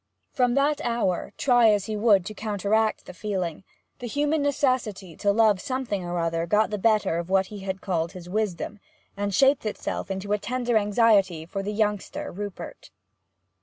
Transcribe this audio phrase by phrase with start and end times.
[0.33, 3.63] From that hour, try as he would to counteract the feeling,
[3.99, 7.81] the human necessity to love something or other got the better of what he had
[7.81, 8.79] called his wisdom,
[9.15, 12.89] and shaped itself in a tender anxiety for the youngster Rupert.